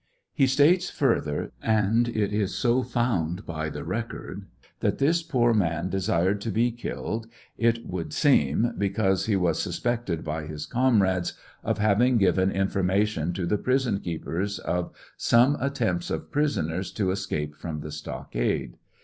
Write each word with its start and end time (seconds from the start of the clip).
He 0.33 0.47
states 0.47 0.89
further, 0.89 1.51
and 1.61 2.07
it 2.09 2.33
is 2.33 2.55
so 2.55 2.81
found 2.81 3.45
by 3.45 3.69
the 3.69 3.83
record, 3.83 4.47
that 4.79 4.97
this 4.97 5.21
poor 5.21 5.53
man 5.53 5.89
desired 5.89 6.41
to 6.41 6.49
be 6.49 6.71
killed, 6.71 7.27
it 7.55 7.85
would 7.85 8.11
seem, 8.11 8.73
because 8.79 9.27
he 9.27 9.35
was 9.35 9.61
suspected 9.61 10.23
by 10.23 10.47
his 10.47 10.65
comrades 10.65 11.33
of 11.63 11.77
having 11.77 12.17
given 12.17 12.49
information 12.49 13.31
to 13.33 13.45
the 13.45 13.59
prison 13.59 13.99
keepers 13.99 14.57
of 14.57 14.91
some 15.17 15.55
attempts 15.61 16.09
of 16.09 16.31
prisoners 16.31 16.91
to 16.93 17.11
escape 17.11 17.53
from 17.55 17.81
the 17.81 17.91
stockade. 17.91 18.77